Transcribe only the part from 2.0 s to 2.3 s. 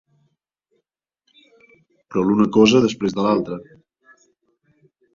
Però